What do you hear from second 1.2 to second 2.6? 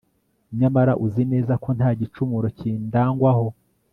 neza ko nta gicumuro